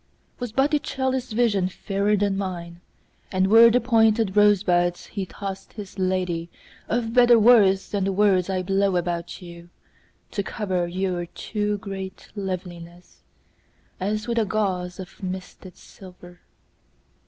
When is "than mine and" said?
2.19-3.45